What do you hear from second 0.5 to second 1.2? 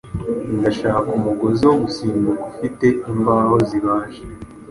Ndashaka